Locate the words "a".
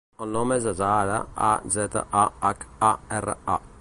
1.49-1.51, 2.23-2.25, 2.89-2.91, 3.59-3.61